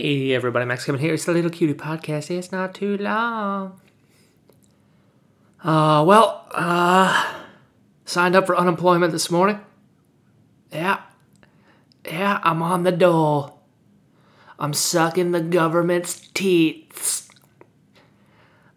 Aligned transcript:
Hey 0.00 0.32
everybody, 0.32 0.64
Max 0.64 0.84
coming 0.84 1.00
here. 1.00 1.14
It's 1.14 1.24
the 1.24 1.32
Little 1.32 1.50
Cutie 1.50 1.74
Podcast. 1.74 2.30
It's 2.30 2.52
not 2.52 2.72
too 2.72 2.96
long. 2.98 3.80
Uh, 5.60 6.04
well, 6.06 6.46
uh, 6.52 7.34
signed 8.04 8.36
up 8.36 8.46
for 8.46 8.56
unemployment 8.56 9.10
this 9.10 9.28
morning. 9.28 9.58
Yeah. 10.72 11.00
Yeah, 12.04 12.38
I'm 12.44 12.62
on 12.62 12.84
the 12.84 12.92
dole. 12.92 13.58
I'm 14.56 14.72
sucking 14.72 15.32
the 15.32 15.40
government's 15.40 16.28
teats. 16.32 17.28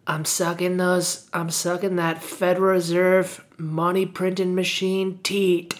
I'm 0.08 0.24
sucking 0.24 0.76
those, 0.76 1.30
I'm 1.32 1.50
sucking 1.50 1.94
that 1.94 2.20
Federal 2.20 2.72
Reserve 2.72 3.44
money 3.58 4.06
printing 4.06 4.56
machine 4.56 5.20
teat. 5.22 5.78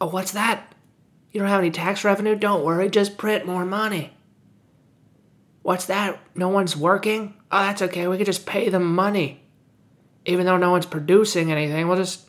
Oh, 0.00 0.06
what's 0.06 0.30
that? 0.30 0.76
You 1.32 1.40
don't 1.40 1.50
have 1.50 1.58
any 1.58 1.72
tax 1.72 2.04
revenue? 2.04 2.36
Don't 2.36 2.64
worry, 2.64 2.88
just 2.88 3.18
print 3.18 3.44
more 3.44 3.64
money. 3.64 4.12
What's 5.62 5.86
that? 5.86 6.20
No 6.34 6.48
one's 6.48 6.76
working? 6.76 7.34
Oh, 7.50 7.58
that's 7.58 7.82
okay. 7.82 8.06
We 8.08 8.16
could 8.16 8.26
just 8.26 8.46
pay 8.46 8.68
them 8.68 8.94
money. 8.94 9.42
Even 10.24 10.46
though 10.46 10.56
no 10.56 10.70
one's 10.70 10.86
producing 10.86 11.50
anything, 11.50 11.88
we'll 11.88 11.96
just 11.96 12.28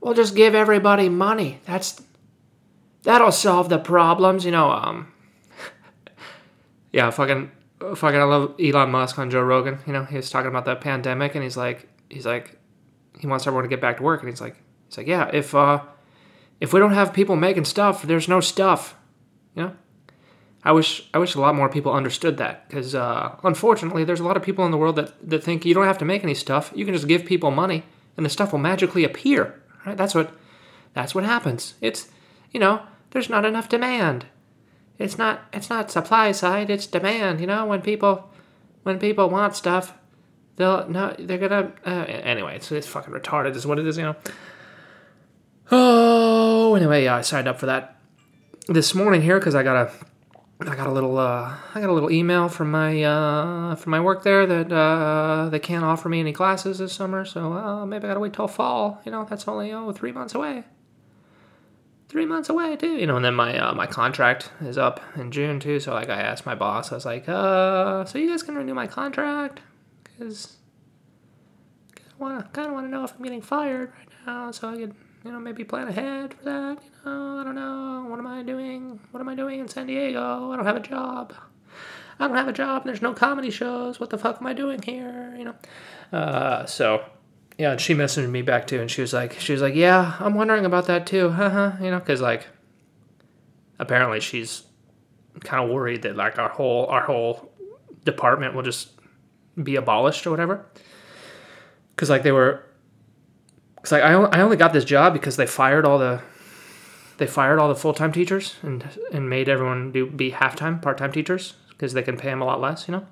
we'll 0.00 0.14
just 0.14 0.34
give 0.34 0.54
everybody 0.54 1.08
money. 1.08 1.60
That's 1.66 2.00
that'll 3.02 3.32
solve 3.32 3.68
the 3.68 3.78
problems, 3.78 4.44
you 4.44 4.50
know, 4.50 4.70
um 4.70 5.12
Yeah, 6.92 7.10
fucking 7.10 7.50
fucking 7.80 8.20
I 8.20 8.24
love 8.24 8.54
Elon 8.60 8.90
Musk 8.90 9.18
on 9.18 9.30
Joe 9.30 9.42
Rogan, 9.42 9.78
you 9.86 9.92
know, 9.92 10.04
he 10.04 10.16
was 10.16 10.30
talking 10.30 10.48
about 10.48 10.64
the 10.64 10.76
pandemic 10.76 11.34
and 11.34 11.44
he's 11.44 11.56
like 11.56 11.88
he's 12.08 12.26
like 12.26 12.58
he 13.18 13.26
wants 13.26 13.46
everyone 13.46 13.64
to 13.64 13.68
get 13.68 13.80
back 13.80 13.98
to 13.98 14.02
work 14.02 14.20
and 14.20 14.30
he's 14.30 14.40
like 14.40 14.56
he's 14.88 14.96
like, 14.96 15.06
"Yeah, 15.06 15.30
if 15.32 15.54
uh 15.54 15.82
if 16.60 16.72
we 16.72 16.80
don't 16.80 16.94
have 16.94 17.12
people 17.12 17.36
making 17.36 17.64
stuff, 17.64 18.02
there's 18.02 18.28
no 18.28 18.40
stuff." 18.40 18.96
You 19.54 19.62
know? 19.62 19.76
I 20.64 20.72
wish 20.72 21.08
I 21.14 21.18
wish 21.18 21.34
a 21.34 21.40
lot 21.40 21.54
more 21.54 21.68
people 21.68 21.92
understood 21.92 22.36
that 22.38 22.68
because 22.68 22.94
uh, 22.94 23.36
unfortunately, 23.44 24.04
there's 24.04 24.20
a 24.20 24.24
lot 24.24 24.36
of 24.36 24.42
people 24.42 24.64
in 24.64 24.70
the 24.70 24.76
world 24.76 24.96
that, 24.96 25.30
that 25.30 25.44
think 25.44 25.64
you 25.64 25.74
don't 25.74 25.84
have 25.84 25.98
to 25.98 26.04
make 26.04 26.24
any 26.24 26.34
stuff. 26.34 26.72
You 26.74 26.84
can 26.84 26.94
just 26.94 27.06
give 27.06 27.24
people 27.24 27.50
money, 27.50 27.84
and 28.16 28.26
the 28.26 28.30
stuff 28.30 28.52
will 28.52 28.58
magically 28.58 29.04
appear. 29.04 29.60
Right? 29.86 29.96
That's 29.96 30.14
what 30.14 30.32
that's 30.94 31.14
what 31.14 31.24
happens. 31.24 31.74
It's 31.80 32.08
you 32.50 32.58
know 32.58 32.82
there's 33.10 33.30
not 33.30 33.44
enough 33.44 33.68
demand. 33.68 34.26
It's 34.98 35.16
not 35.16 35.42
it's 35.52 35.70
not 35.70 35.92
supply 35.92 36.32
side. 36.32 36.70
It's 36.70 36.86
demand. 36.86 37.40
You 37.40 37.46
know 37.46 37.64
when 37.64 37.80
people 37.80 38.28
when 38.82 38.98
people 38.98 39.30
want 39.30 39.54
stuff, 39.54 39.94
they'll 40.56 40.88
no 40.88 41.14
they're 41.18 41.38
gonna 41.38 41.72
uh, 41.86 42.04
anyway. 42.08 42.56
It's 42.56 42.72
it's 42.72 42.86
fucking 42.88 43.14
retarded. 43.14 43.54
Is 43.54 43.64
what 43.64 43.78
it 43.78 43.86
is. 43.86 43.96
You 43.96 44.04
know. 44.04 44.16
Oh, 45.70 46.74
anyway, 46.74 47.04
yeah, 47.04 47.16
I 47.16 47.20
signed 47.20 47.46
up 47.46 47.60
for 47.60 47.66
that 47.66 48.00
this 48.68 48.94
morning 48.94 49.22
here 49.22 49.38
because 49.38 49.54
I 49.54 49.62
got 49.62 49.76
a 49.76 49.92
I 50.60 50.74
got 50.74 50.88
a 50.88 50.92
little 50.92 51.16
uh, 51.18 51.54
I 51.74 51.80
got 51.80 51.88
a 51.88 51.92
little 51.92 52.10
email 52.10 52.48
from 52.48 52.72
my 52.72 53.02
uh, 53.02 53.76
from 53.76 53.90
my 53.92 54.00
work 54.00 54.24
there 54.24 54.44
that 54.44 54.72
uh, 54.72 55.48
they 55.50 55.60
can't 55.60 55.84
offer 55.84 56.08
me 56.08 56.18
any 56.18 56.32
classes 56.32 56.78
this 56.78 56.92
summer, 56.92 57.24
so 57.24 57.52
uh, 57.52 57.86
maybe 57.86 58.04
I 58.04 58.08
gotta 58.08 58.20
wait 58.20 58.32
till 58.32 58.48
fall. 58.48 59.00
You 59.04 59.12
know, 59.12 59.24
that's 59.24 59.46
only 59.46 59.72
oh 59.72 59.92
three 59.92 60.10
months 60.10 60.34
away. 60.34 60.64
Three 62.08 62.26
months 62.26 62.48
away 62.48 62.74
too, 62.74 62.96
you 62.96 63.06
know. 63.06 63.16
And 63.16 63.24
then 63.24 63.34
my 63.34 63.56
uh, 63.56 63.72
my 63.72 63.86
contract 63.86 64.50
is 64.60 64.76
up 64.76 65.00
in 65.14 65.30
June 65.30 65.60
too, 65.60 65.78
so 65.78 65.94
like 65.94 66.08
I 66.08 66.20
asked 66.20 66.44
my 66.44 66.56
boss, 66.56 66.90
I 66.90 66.96
was 66.96 67.06
like, 67.06 67.28
uh, 67.28 68.04
so 68.04 68.18
you 68.18 68.28
guys 68.28 68.42
can 68.42 68.56
renew 68.56 68.74
my 68.74 68.88
contract 68.88 69.60
because 70.02 70.56
I 71.96 72.00
wanna 72.18 72.48
kind 72.52 72.66
of 72.66 72.74
want 72.74 72.84
to 72.86 72.90
know 72.90 73.04
if 73.04 73.14
I'm 73.14 73.22
getting 73.22 73.42
fired 73.42 73.92
right 73.96 74.08
now, 74.26 74.50
so 74.50 74.70
I 74.70 74.76
could 74.76 74.96
you 75.24 75.32
know, 75.32 75.40
maybe 75.40 75.64
plan 75.64 75.88
ahead 75.88 76.34
for 76.34 76.44
that. 76.44 76.78
You 76.82 76.90
know, 77.04 77.38
I 77.38 77.44
don't 77.44 77.54
know. 77.54 78.06
What 78.08 78.18
am 78.18 78.26
I 78.26 78.42
doing? 78.42 79.00
What 79.10 79.20
am 79.20 79.28
I 79.28 79.34
doing 79.34 79.60
in 79.60 79.68
San 79.68 79.86
Diego? 79.86 80.50
I 80.52 80.56
don't 80.56 80.66
have 80.66 80.76
a 80.76 80.80
job. 80.80 81.34
I 82.18 82.26
don't 82.26 82.36
have 82.36 82.48
a 82.48 82.52
job. 82.52 82.84
There's 82.84 83.02
no 83.02 83.14
comedy 83.14 83.50
shows. 83.50 84.00
What 84.00 84.10
the 84.10 84.18
fuck 84.18 84.38
am 84.40 84.46
I 84.46 84.52
doing 84.52 84.82
here? 84.82 85.34
You 85.36 85.44
know. 85.44 85.54
Uh, 86.12 86.66
so, 86.66 87.04
yeah, 87.58 87.72
and 87.72 87.80
she 87.80 87.94
messaged 87.94 88.28
me 88.28 88.42
back 88.42 88.66
too, 88.66 88.80
and 88.80 88.90
she 88.90 89.00
was 89.00 89.12
like, 89.12 89.38
she 89.38 89.52
was 89.52 89.62
like, 89.62 89.74
yeah, 89.74 90.16
I'm 90.18 90.34
wondering 90.34 90.64
about 90.64 90.86
that 90.86 91.06
too. 91.06 91.30
Huh? 91.30 91.72
you 91.80 91.90
know, 91.90 91.98
because 91.98 92.20
like, 92.20 92.46
apparently 93.78 94.20
she's 94.20 94.62
kind 95.40 95.62
of 95.62 95.70
worried 95.70 96.02
that 96.02 96.16
like 96.16 96.38
our 96.38 96.48
whole 96.48 96.86
our 96.86 97.02
whole 97.02 97.52
department 98.04 98.54
will 98.54 98.62
just 98.62 98.90
be 99.62 99.76
abolished 99.76 100.26
or 100.26 100.30
whatever. 100.30 100.66
Because 101.94 102.10
like 102.10 102.22
they 102.22 102.32
were 102.32 102.64
because 103.78 103.92
like 103.92 104.02
I 104.02 104.12
I 104.12 104.40
only 104.40 104.56
got 104.56 104.72
this 104.72 104.84
job 104.84 105.12
because 105.12 105.36
they 105.36 105.46
fired 105.46 105.84
all 105.84 105.98
the 105.98 106.20
they 107.18 107.26
fired 107.26 107.58
all 107.58 107.68
the 107.68 107.74
full 107.74 107.94
time 107.94 108.12
teachers 108.12 108.56
and 108.62 108.84
and 109.12 109.28
made 109.28 109.48
everyone 109.48 109.92
do 109.92 110.06
be 110.06 110.30
half 110.30 110.56
time 110.56 110.80
part 110.80 110.98
time 110.98 111.12
teachers 111.12 111.54
because 111.68 111.92
they 111.92 112.02
can 112.02 112.16
pay 112.16 112.28
them 112.28 112.42
a 112.42 112.44
lot 112.44 112.60
less, 112.60 112.88
you 112.88 112.92
know. 112.92 113.06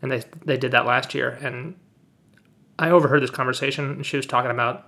And 0.00 0.10
they 0.10 0.22
they 0.44 0.56
did 0.56 0.72
that 0.72 0.86
last 0.86 1.14
year, 1.14 1.38
and 1.42 1.74
I 2.78 2.90
overheard 2.90 3.22
this 3.22 3.30
conversation, 3.30 3.90
and 3.90 4.06
she 4.06 4.16
was 4.16 4.26
talking 4.26 4.50
about 4.50 4.86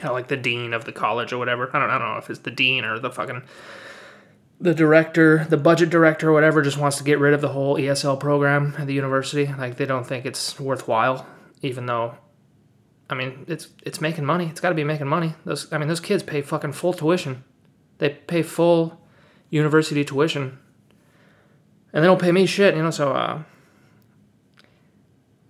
how 0.00 0.12
like 0.12 0.28
the 0.28 0.36
dean 0.36 0.72
of 0.72 0.84
the 0.84 0.92
college 0.92 1.32
or 1.32 1.38
whatever. 1.38 1.68
I 1.74 1.78
don't 1.78 1.90
I 1.90 1.98
don't 1.98 2.12
know 2.12 2.18
if 2.18 2.30
it's 2.30 2.40
the 2.40 2.50
dean 2.50 2.84
or 2.84 2.98
the 2.98 3.10
fucking 3.10 3.42
the 4.60 4.74
director, 4.74 5.44
the 5.50 5.56
budget 5.56 5.90
director 5.90 6.30
or 6.30 6.32
whatever, 6.32 6.62
just 6.62 6.78
wants 6.78 6.96
to 6.98 7.04
get 7.04 7.18
rid 7.18 7.34
of 7.34 7.40
the 7.40 7.48
whole 7.48 7.76
ESL 7.76 8.18
program 8.20 8.74
at 8.78 8.86
the 8.86 8.94
university. 8.94 9.46
Like 9.46 9.76
they 9.76 9.86
don't 9.86 10.06
think 10.06 10.24
it's 10.24 10.58
worthwhile, 10.58 11.26
even 11.62 11.86
though 11.86 12.16
I 13.10 13.14
mean, 13.14 13.44
it's 13.48 13.68
it's 13.84 14.00
making 14.00 14.24
money. 14.24 14.46
It's 14.46 14.60
got 14.60 14.70
to 14.70 14.74
be 14.74 14.84
making 14.84 15.06
money. 15.06 15.34
Those 15.44 15.72
I 15.72 15.78
mean, 15.78 15.88
those 15.88 16.00
kids 16.00 16.22
pay 16.22 16.42
fucking 16.42 16.72
full 16.72 16.92
tuition. 16.92 17.44
They 17.98 18.10
pay 18.10 18.42
full 18.42 19.00
university 19.50 20.04
tuition, 20.04 20.58
and 21.92 22.02
they 22.02 22.08
don't 22.08 22.20
pay 22.20 22.32
me 22.32 22.46
shit. 22.46 22.74
You 22.74 22.82
know, 22.82 22.90
so 22.90 23.12
uh, 23.12 23.42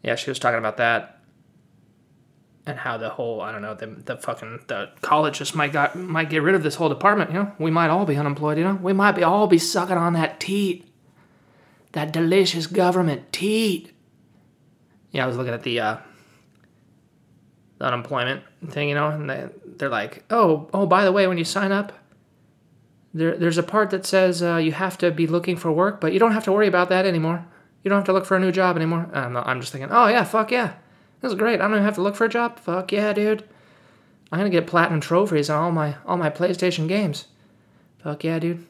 yeah, 0.03 0.17
she 0.17 0.31
was 0.31 0.39
talking 0.39 0.59
about 0.59 0.77
that 0.79 1.23
and 2.67 2.79
how 2.79 2.97
the 2.97 3.11
whole 3.11 3.41
I 3.41 3.53
don't 3.53 3.63
know 3.63 3.75
the 3.75 3.87
the 3.87 4.17
fucking 4.17 4.61
the 4.69 4.91
college 5.01 5.39
just 5.39 5.55
might 5.55 5.73
got 5.73 5.97
might 5.97 6.31
get 6.31 6.43
rid 6.43 6.55
of 6.55 6.63
this 6.63 6.77
whole 6.77 6.89
department. 6.89 7.31
You 7.31 7.37
know, 7.37 7.53
we 7.59 7.71
might 7.71 7.89
all 7.89 8.07
be 8.07 8.17
unemployed. 8.17 8.59
You 8.59 8.65
know, 8.65 8.75
we 8.75 8.93
might 8.93 9.13
be 9.13 9.23
all 9.23 9.47
be 9.47 9.59
sucking 9.59 9.97
on 9.97 10.13
that 10.15 10.41
teat, 10.41 10.89
that 11.93 12.13
delicious 12.13 12.67
government 12.67 13.33
teat. 13.33 13.93
Yeah, 15.11 15.25
I 15.25 15.27
was 15.27 15.37
looking 15.37 15.55
at 15.55 15.63
the. 15.63 15.81
Uh, 15.81 15.97
the 17.83 17.89
unemployment 17.89 18.45
thing, 18.69 18.89
you 18.89 18.95
know, 18.95 19.09
and 19.09 19.29
they, 19.29 19.49
they're 19.77 19.89
like, 19.89 20.23
oh, 20.31 20.71
oh, 20.73 20.87
by 20.87 21.05
the 21.05 21.11
way, 21.11 21.27
when 21.27 21.37
you 21.37 21.43
sign 21.43 21.73
up, 21.73 21.93
there, 23.13 23.37
there's 23.37 23.59
a 23.59 23.63
part 23.65 23.91
that 23.91 24.07
says 24.07 24.41
uh, 24.41 24.55
you 24.55 24.71
have 24.71 24.97
to 24.99 25.11
be 25.11 25.27
looking 25.27 25.57
for 25.57 25.73
work, 25.73 26.01
but 26.01 26.13
you 26.13 26.21
don't 26.21 26.31
have 26.31 26.45
to 26.45 26.53
worry 26.53 26.69
about 26.69 26.91
that 26.91 27.07
anymore. 27.07 27.45
You 27.83 27.89
don't 27.89 27.99
have 27.99 28.07
to 28.07 28.13
look 28.13 28.25
for 28.25 28.37
a 28.37 28.41
new 28.41 28.53
job 28.53 28.77
anymore. 28.77 29.11
I'm, 29.13 29.37
I'm 29.37 29.61
just 29.61 29.73
thinking, 29.73 29.91
oh 29.91 30.07
yeah, 30.07 30.23
fuck 30.23 30.53
yeah, 30.53 30.75
this 31.21 31.33
is 31.33 31.37
great. 31.37 31.61
I 31.61 31.65
don't 31.65 31.73
even 31.73 31.83
have 31.83 31.97
to 31.97 32.03
look 32.03 32.15
for 32.15 32.25
a 32.25 32.29
job. 32.29 32.61
Fuck 32.61 32.93
yeah, 32.93 33.13
dude. 33.13 33.43
I'm 34.31 34.39
gonna 34.39 34.49
get 34.49 34.69
platinum 34.69 35.01
trophies 35.01 35.51
on 35.51 35.61
all 35.61 35.73
my 35.73 35.97
all 36.07 36.17
my 36.17 36.31
PlayStation 36.31 36.87
games. 36.87 37.27
Fuck 37.99 38.23
yeah, 38.23 38.39
dude. 38.39 38.65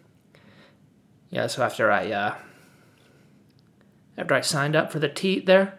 Yeah, 1.29 1.49
so 1.49 1.63
after 1.63 1.93
I 1.93 2.11
uh, 2.11 2.35
after 4.17 4.33
I 4.33 4.41
signed 4.41 4.75
up 4.75 4.91
for 4.91 5.01
the 5.01 5.11
teat 5.11 5.45
there, 5.45 5.79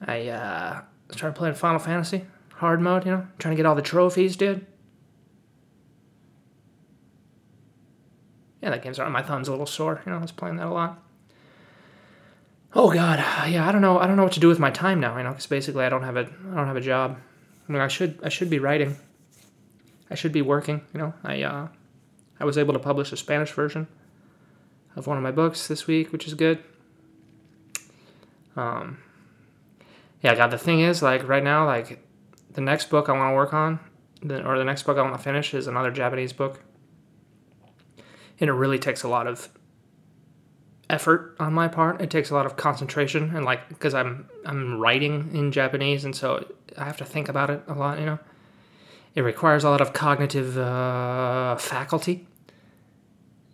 I 0.00 0.28
uh, 0.28 0.82
started 1.10 1.36
playing 1.36 1.56
Final 1.56 1.80
Fantasy 1.80 2.24
hard 2.58 2.80
mode, 2.80 3.06
you 3.06 3.12
know, 3.12 3.26
trying 3.38 3.52
to 3.52 3.56
get 3.56 3.66
all 3.66 3.74
the 3.74 3.82
trophies, 3.82 4.36
dude. 4.36 4.66
Yeah, 8.60 8.70
that 8.70 8.82
game's 8.82 8.98
on. 8.98 9.12
My 9.12 9.22
thumb's 9.22 9.46
a 9.48 9.52
little 9.52 9.66
sore. 9.66 10.02
You 10.04 10.12
know, 10.12 10.18
I 10.18 10.22
was 10.22 10.32
playing 10.32 10.56
that 10.56 10.66
a 10.66 10.70
lot. 10.70 11.00
Oh 12.74 12.92
God, 12.92 13.18
yeah. 13.48 13.66
I 13.66 13.72
don't 13.72 13.80
know. 13.80 13.98
I 13.98 14.06
don't 14.06 14.16
know 14.16 14.24
what 14.24 14.32
to 14.32 14.40
do 14.40 14.48
with 14.48 14.58
my 14.58 14.70
time 14.70 15.00
now. 15.00 15.16
You 15.16 15.22
know, 15.22 15.30
because 15.30 15.46
basically 15.46 15.84
I 15.84 15.88
don't 15.88 16.02
have 16.02 16.16
a 16.16 16.28
I 16.50 16.54
don't 16.54 16.66
have 16.66 16.76
a 16.76 16.80
job. 16.80 17.16
I 17.68 17.72
mean, 17.72 17.80
I 17.80 17.88
should 17.88 18.18
I 18.22 18.28
should 18.28 18.50
be 18.50 18.58
writing. 18.58 18.96
I 20.10 20.16
should 20.16 20.32
be 20.32 20.42
working. 20.42 20.82
You 20.92 20.98
know, 21.00 21.14
I 21.22 21.42
uh, 21.42 21.68
I 22.40 22.44
was 22.44 22.58
able 22.58 22.72
to 22.72 22.80
publish 22.80 23.12
a 23.12 23.16
Spanish 23.16 23.52
version 23.52 23.86
of 24.96 25.06
one 25.06 25.16
of 25.16 25.22
my 25.22 25.30
books 25.30 25.68
this 25.68 25.86
week, 25.86 26.12
which 26.12 26.26
is 26.26 26.34
good. 26.34 26.62
Um, 28.56 28.98
yeah, 30.22 30.34
God. 30.34 30.50
The 30.50 30.58
thing 30.58 30.80
is, 30.80 31.00
like 31.02 31.26
right 31.28 31.44
now, 31.44 31.64
like 31.64 32.00
the 32.58 32.64
next 32.64 32.90
book 32.90 33.08
I 33.08 33.12
want 33.12 33.30
to 33.30 33.36
work 33.36 33.54
on, 33.54 33.78
or 34.44 34.58
the 34.58 34.64
next 34.64 34.82
book 34.82 34.98
I 34.98 35.02
want 35.02 35.16
to 35.16 35.22
finish, 35.22 35.54
is 35.54 35.68
another 35.68 35.92
Japanese 35.92 36.32
book. 36.32 36.60
And 38.40 38.50
it 38.50 38.52
really 38.52 38.80
takes 38.80 39.04
a 39.04 39.08
lot 39.08 39.28
of 39.28 39.48
effort 40.90 41.36
on 41.38 41.52
my 41.52 41.68
part. 41.68 42.00
It 42.00 42.10
takes 42.10 42.30
a 42.30 42.34
lot 42.34 42.46
of 42.46 42.56
concentration, 42.56 43.36
and 43.36 43.44
like 43.44 43.68
because 43.68 43.94
I'm 43.94 44.28
I'm 44.44 44.80
writing 44.80 45.30
in 45.34 45.52
Japanese, 45.52 46.04
and 46.04 46.16
so 46.16 46.44
I 46.76 46.84
have 46.84 46.96
to 46.96 47.04
think 47.04 47.28
about 47.28 47.48
it 47.48 47.62
a 47.68 47.74
lot. 47.74 48.00
You 48.00 48.06
know, 48.06 48.18
it 49.14 49.20
requires 49.20 49.62
a 49.62 49.70
lot 49.70 49.80
of 49.80 49.92
cognitive 49.92 50.58
uh, 50.58 51.54
faculty, 51.58 52.26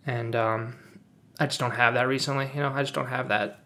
and 0.07 0.35
um, 0.35 0.77
I 1.39 1.45
just 1.45 1.59
don't 1.59 1.75
have 1.75 1.93
that 1.93 2.07
recently. 2.07 2.49
You 2.55 2.61
know, 2.61 2.71
I 2.73 2.81
just 2.81 2.95
don't 2.95 3.09
have 3.09 3.27
that 3.27 3.59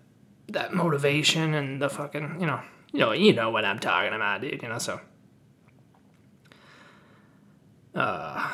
that 0.50 0.74
motivation 0.74 1.54
and 1.54 1.82
the 1.82 1.90
fucking 1.90 2.42
you 2.42 2.46
know 2.46 2.60
you 2.92 3.00
know 3.00 3.14
you 3.14 3.32
know 3.32 3.52
what 3.52 3.64
I'm 3.64 3.80
talking 3.80 4.12
about, 4.14 4.42
dude. 4.42 4.62
You 4.62 4.68
know, 4.68 4.80
so 4.80 5.00
uh, 7.96 8.50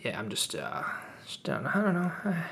yeah, 0.00 0.18
I'm 0.18 0.28
just, 0.28 0.54
uh, 0.54 0.82
just 1.26 1.44
don't, 1.44 1.66
I 1.66 1.82
don't 1.82 1.94
know. 1.94 2.12
I, 2.24 2.44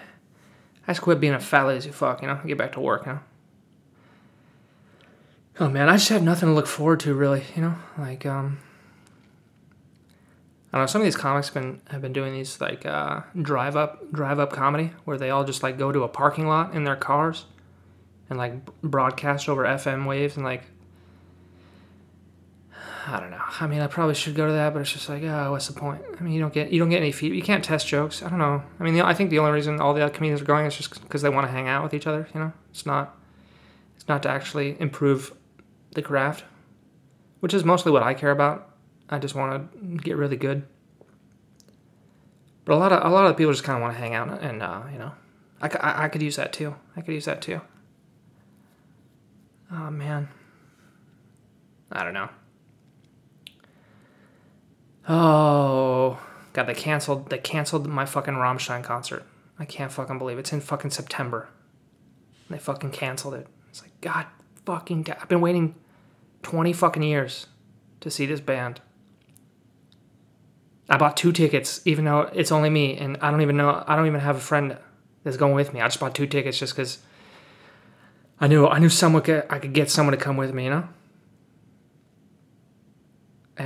I 0.86 0.92
just 0.92 1.02
quit 1.02 1.20
being 1.20 1.34
a 1.34 1.40
fat 1.40 1.64
lazy 1.64 1.90
fuck, 1.90 2.22
you 2.22 2.28
know, 2.28 2.40
get 2.46 2.58
back 2.58 2.72
to 2.72 2.80
work, 2.80 3.06
you 3.06 3.12
know. 3.12 3.20
Oh 5.60 5.68
man, 5.68 5.88
I 5.88 5.92
just 5.92 6.08
have 6.08 6.22
nothing 6.22 6.48
to 6.48 6.54
look 6.54 6.66
forward 6.66 7.00
to 7.00 7.14
really, 7.14 7.44
you 7.54 7.62
know, 7.62 7.74
like 7.98 8.24
um 8.24 8.58
I 10.72 10.78
don't 10.78 10.82
know. 10.84 10.86
Some 10.86 11.02
of 11.02 11.04
these 11.04 11.16
comics 11.16 11.48
have 11.48 11.62
been 11.62 11.82
have 11.88 12.00
been 12.00 12.14
doing 12.14 12.32
these 12.32 12.58
like 12.60 12.86
uh, 12.86 13.20
drive 13.40 13.76
up 13.76 14.10
drive 14.10 14.38
up 14.38 14.52
comedy 14.52 14.92
where 15.04 15.18
they 15.18 15.28
all 15.28 15.44
just 15.44 15.62
like 15.62 15.76
go 15.76 15.92
to 15.92 16.02
a 16.02 16.08
parking 16.08 16.46
lot 16.46 16.74
in 16.74 16.84
their 16.84 16.96
cars 16.96 17.44
and 18.30 18.38
like 18.38 18.64
broadcast 18.80 19.50
over 19.50 19.64
FM 19.64 20.06
waves 20.06 20.36
and 20.36 20.44
like 20.44 20.62
I 23.04 23.18
don't 23.18 23.30
know. 23.30 23.42
I 23.60 23.66
mean, 23.66 23.80
I 23.80 23.88
probably 23.88 24.14
should 24.14 24.34
go 24.34 24.46
to 24.46 24.52
that, 24.52 24.72
but 24.72 24.80
it's 24.80 24.92
just 24.92 25.08
like, 25.08 25.22
oh, 25.24 25.50
what's 25.50 25.66
the 25.66 25.72
point? 25.72 26.02
I 26.18 26.22
mean, 26.22 26.32
you 26.34 26.40
don't 26.40 26.52
get 26.52 26.72
you 26.72 26.78
don't 26.78 26.88
get 26.88 26.98
any 26.98 27.10
feed. 27.10 27.34
You 27.34 27.42
can't 27.42 27.64
test 27.64 27.86
jokes. 27.88 28.22
I 28.22 28.28
don't 28.28 28.38
know. 28.38 28.62
I 28.78 28.84
mean, 28.84 28.94
the, 28.94 29.04
I 29.04 29.12
think 29.12 29.30
the 29.30 29.40
only 29.40 29.52
reason 29.52 29.80
all 29.80 29.92
the 29.92 30.02
other 30.02 30.14
comedians 30.14 30.40
are 30.40 30.44
going 30.44 30.66
is 30.66 30.76
just 30.76 31.02
because 31.02 31.22
they 31.22 31.28
want 31.28 31.46
to 31.46 31.50
hang 31.50 31.66
out 31.68 31.82
with 31.82 31.94
each 31.94 32.06
other. 32.06 32.28
You 32.32 32.40
know, 32.40 32.52
it's 32.70 32.86
not 32.86 33.16
it's 33.96 34.06
not 34.06 34.22
to 34.22 34.28
actually 34.28 34.76
improve 34.80 35.34
the 35.94 36.02
craft, 36.02 36.44
which 37.40 37.54
is 37.54 37.64
mostly 37.64 37.90
what 37.90 38.02
I 38.04 38.14
care 38.14 38.30
about. 38.30 38.70
I 39.10 39.18
just 39.18 39.34
want 39.34 39.72
to 39.72 39.96
get 39.98 40.16
really 40.16 40.36
good. 40.36 40.62
But 42.64 42.74
a 42.74 42.76
lot 42.76 42.92
of 42.92 43.04
a 43.04 43.12
lot 43.12 43.26
of 43.26 43.36
people 43.36 43.52
just 43.52 43.64
kind 43.64 43.76
of 43.76 43.82
want 43.82 43.94
to 43.94 44.00
hang 44.00 44.14
out, 44.14 44.40
and 44.40 44.62
uh, 44.62 44.82
you 44.92 44.98
know, 44.98 45.12
I, 45.60 45.66
I, 45.68 46.04
I 46.04 46.08
could 46.08 46.22
use 46.22 46.36
that 46.36 46.52
too. 46.52 46.76
I 46.96 47.00
could 47.00 47.14
use 47.14 47.24
that 47.24 47.42
too. 47.42 47.60
Oh 49.72 49.90
man, 49.90 50.28
I 51.90 52.04
don't 52.04 52.14
know. 52.14 52.28
Oh 55.08 56.18
god, 56.52 56.64
they 56.66 56.74
canceled 56.74 57.30
they 57.30 57.38
canceled 57.38 57.86
my 57.86 58.06
fucking 58.06 58.34
Rammstein 58.34 58.84
concert. 58.84 59.24
I 59.58 59.64
can't 59.64 59.92
fucking 59.92 60.18
believe 60.18 60.38
it. 60.38 60.40
it's 60.40 60.52
in 60.52 60.60
fucking 60.60 60.90
September. 60.90 61.48
they 62.48 62.58
fucking 62.58 62.90
canceled 62.90 63.34
it. 63.34 63.46
It's 63.70 63.82
like 63.82 64.00
god 64.00 64.26
fucking. 64.64 65.06
I've 65.20 65.28
been 65.28 65.40
waiting 65.40 65.74
twenty 66.42 66.72
fucking 66.72 67.02
years 67.02 67.46
to 68.00 68.10
see 68.10 68.26
this 68.26 68.40
band. 68.40 68.80
I 70.88 70.96
bought 70.98 71.16
two 71.16 71.32
tickets, 71.32 71.80
even 71.84 72.04
though 72.04 72.30
it's 72.32 72.52
only 72.52 72.68
me, 72.68 72.96
and 72.96 73.16
I 73.22 73.30
don't 73.30 73.40
even 73.40 73.56
know. 73.56 73.82
I 73.86 73.96
don't 73.96 74.06
even 74.06 74.20
have 74.20 74.36
a 74.36 74.40
friend 74.40 74.76
that's 75.24 75.36
going 75.36 75.54
with 75.54 75.72
me. 75.72 75.80
I 75.80 75.86
just 75.86 76.00
bought 76.00 76.14
two 76.14 76.26
tickets 76.26 76.58
just 76.58 76.74
because 76.74 76.98
I 78.40 78.46
knew 78.48 78.66
I 78.66 78.78
knew 78.78 78.88
someone 78.88 79.22
could 79.22 79.46
I 79.48 79.58
could 79.58 79.72
get 79.72 79.90
someone 79.90 80.16
to 80.16 80.22
come 80.22 80.36
with 80.36 80.52
me, 80.52 80.64
you 80.64 80.70
know. 80.70 80.88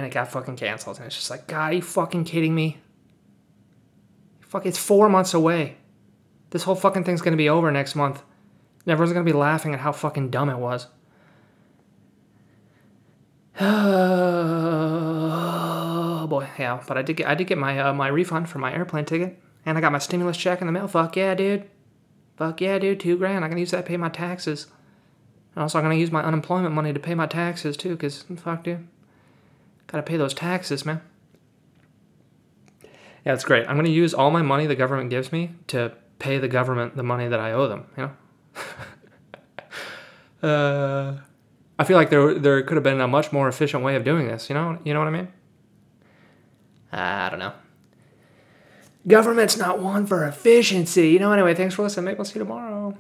It 0.07 0.13
got 0.13 0.31
fucking 0.31 0.57
canceled, 0.57 0.99
and 0.99 1.07
it's 1.07 1.17
just 1.17 1.31
like, 1.31 1.47
God, 1.47 1.73
are 1.73 1.75
you 1.75 1.83
fucking 1.83 2.25
kidding 2.25 2.55
me? 2.55 2.79
Fuck, 4.41 4.65
it's 4.65 4.79
four 4.79 5.09
months 5.09 5.35
away. 5.35 5.77
This 6.51 6.63
whole 6.63 6.77
fucking 6.77 7.05
thing's 7.05 7.21
gonna 7.21 7.37
be 7.37 7.49
over 7.49 7.71
next 7.71 7.97
month. 7.97 8.23
And 8.85 8.93
everyone's 8.93 9.13
gonna 9.13 9.25
be 9.25 9.33
laughing 9.33 9.75
at 9.75 9.81
how 9.81 9.93
fucking 9.93 10.31
dumb 10.31 10.49
it 10.49 10.59
was. 10.59 10.87
Oh 13.61 14.67
boy, 16.31 16.49
yeah. 16.59 16.83
But 16.87 16.97
I 16.97 17.03
did 17.03 17.17
get 17.17 17.27
I 17.27 17.35
did 17.35 17.49
get 17.49 17.59
my 17.59 17.79
uh, 17.79 17.93
my 17.93 18.09
refund 18.09 18.49
for 18.49 18.59
my 18.59 18.73
airplane 18.73 19.05
ticket, 19.05 19.41
and 19.65 19.77
I 19.77 19.81
got 19.81 19.93
my 19.93 19.99
stimulus 19.99 20.37
check 20.37 20.61
in 20.61 20.69
the 20.69 20.73
mail. 20.73 20.87
Fuck 20.87 21.17
yeah, 21.17 21.35
dude. 21.35 21.69
Fuck 22.37 22.61
yeah, 22.61 22.79
dude. 22.79 23.01
Two 23.01 23.19
grand. 23.19 23.45
I 23.45 23.49
can 23.49 23.59
use 23.59 23.73
that 23.73 23.79
to 23.79 23.83
pay 23.83 23.97
my 23.97 24.11
taxes. 24.11 24.69
And 25.55 25.63
also, 25.63 25.79
I'm 25.79 25.85
gonna 25.85 25.97
use 25.97 26.13
my 26.13 26.23
unemployment 26.23 26.75
money 26.75 26.93
to 26.93 27.01
pay 27.01 27.15
my 27.15 27.27
taxes 27.27 27.77
too, 27.77 27.97
cause 27.97 28.25
fuck, 28.37 28.63
dude. 28.63 28.87
Gotta 29.87 30.03
pay 30.03 30.17
those 30.17 30.35
taxes, 30.35 30.85
man. 30.85 31.01
Yeah, 33.25 33.35
it's 33.35 33.45
great. 33.45 33.69
I'm 33.69 33.77
gonna 33.77 33.89
use 33.89 34.15
all 34.15 34.31
my 34.31 34.43
money 34.43 34.67
the 34.67 34.77
government 34.77 35.11
gives 35.11 35.33
me 35.33 35.55
to 35.69 35.93
pay 36.19 36.39
the 36.39 36.49
government 36.49 36.97
the 36.97 37.03
money 37.03 37.29
that 37.29 37.41
I 37.41 37.53
owe 37.53 37.69
them. 37.69 37.87
You 37.97 38.11
know. 40.43 40.49
uh, 40.49 41.17
I 41.79 41.85
feel 41.85 41.97
like 41.97 42.11
there 42.11 42.35
there 42.35 42.63
could 42.63 42.77
have 42.77 42.85
been 42.85 43.01
a 43.01 43.09
much 43.09 43.33
more 43.33 43.49
efficient 43.49 43.83
way 43.83 43.97
of 43.97 44.05
doing 44.05 44.29
this. 44.29 44.49
You 44.49 44.55
know, 44.55 44.79
you 44.85 44.95
know 44.95 45.01
what 45.01 45.09
I 45.09 45.13
mean? 45.13 45.29
I 46.93 47.29
don't 47.31 47.39
know. 47.39 47.53
Government's 49.07 49.57
not 49.57 49.81
one 49.81 50.07
for 50.07 50.25
efficiency. 50.25 51.09
You 51.09 51.19
know. 51.19 51.33
Anyway, 51.33 51.55
thanks 51.55 51.75
for 51.75 51.83
listening. 51.83 52.07
Maybe 52.07 52.17
we'll 52.19 52.25
see 52.25 52.39
you 52.39 52.45
tomorrow. 52.45 52.97